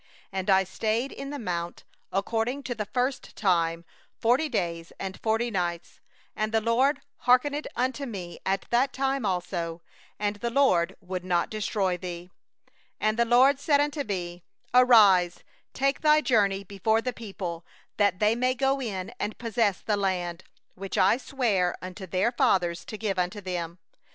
—10Now 0.33 0.49
I 0.51 0.63
stayed 0.63 1.11
in 1.11 1.29
the 1.29 1.37
mount, 1.37 1.83
as 2.11 2.23
at 2.25 2.25
the 2.79 2.89
first 2.91 3.35
time, 3.35 3.85
forty 4.19 4.49
days 4.49 4.91
and 4.99 5.19
forty 5.21 5.51
nights; 5.51 5.99
and 6.35 6.51
the 6.51 6.59
LORD 6.59 7.01
hearkened 7.17 7.67
unto 7.75 8.07
me 8.07 8.39
that 8.43 8.93
time 8.93 9.27
also; 9.27 9.83
the 10.19 10.49
LORD 10.49 10.95
would 11.01 11.23
not 11.23 11.51
destroy 11.51 11.97
thee. 11.97 12.31
11And 12.99 13.17
the 13.17 13.25
LORD 13.25 13.59
said 13.59 13.79
unto 13.79 14.03
me: 14.03 14.41
'Arise, 14.73 15.43
go 15.71 16.47
before 16.67 17.01
the 17.03 17.13
people, 17.13 17.63
causing 17.99 18.17
them 18.17 18.17
to 18.17 18.17
set 18.17 18.17
forward, 18.17 18.17
that 18.17 18.19
they 18.19 18.33
may 18.35 18.55
go 18.55 18.81
in 18.81 19.13
and 19.19 19.37
possess 19.37 19.81
the 19.81 19.97
land, 19.97 20.43
which 20.73 20.97
I 20.97 21.17
swore 21.17 21.77
unto 21.79 22.07
their 22.07 22.31
fathers 22.31 22.83
to 22.85 22.97
give 22.97 23.19
unto 23.19 23.39
them. 23.39 23.77